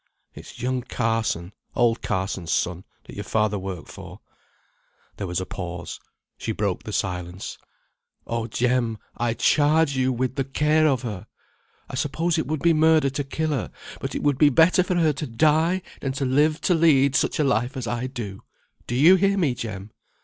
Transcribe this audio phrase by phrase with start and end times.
[0.33, 4.19] "It's young Carson, old Carson's son, that your father worked for."
[5.17, 5.99] There was a pause.
[6.39, 7.59] She broke the silence.
[8.25, 8.47] "Oh!
[8.47, 11.27] Jem, I charge you with the care of her!
[11.87, 13.69] I suppose it would be murder to kill her,
[13.99, 17.37] but it would be better for her to die than to live to lead such
[17.37, 18.41] a life as I do.
[18.87, 19.91] Do you hear me, Jem?"